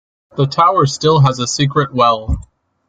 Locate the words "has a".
1.19-1.45